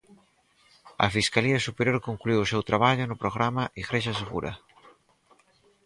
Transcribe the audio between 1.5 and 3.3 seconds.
Superior concluíu o seu traballo no